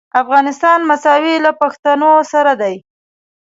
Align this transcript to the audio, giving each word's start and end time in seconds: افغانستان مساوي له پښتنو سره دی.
افغانستان 0.21 0.79
مساوي 0.89 1.35
له 1.45 1.51
پښتنو 1.61 2.11
سره 2.31 2.53
دی. 2.61 2.75